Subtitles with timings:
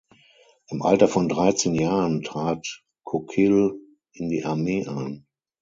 [0.69, 3.75] Im Alter von dreizehn Jahren trat Coquille
[4.13, 5.27] in die Armee ein.